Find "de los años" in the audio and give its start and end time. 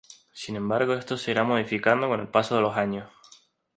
2.55-3.07